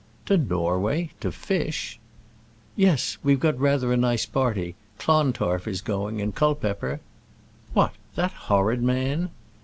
"To 0.25 0.35
Norway, 0.35 1.11
to 1.19 1.31
fish!" 1.31 1.99
"Yes. 2.75 3.19
We've 3.21 3.39
got 3.39 3.59
rather 3.59 3.93
a 3.93 3.97
nice 3.97 4.25
party. 4.25 4.73
Clontarf 4.97 5.67
is 5.67 5.81
going, 5.81 6.19
and 6.19 6.33
Culpepper" 6.33 7.01
"What, 7.75 7.93
that 8.15 8.31
horrid 8.49 8.81
man!" 8.81 9.29